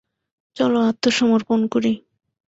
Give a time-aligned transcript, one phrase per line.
[0.55, 1.91] চল আত্মসমর্পণ করি।